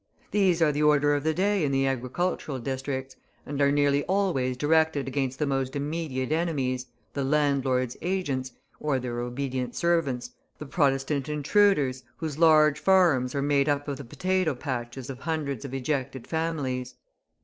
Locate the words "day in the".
1.35-1.85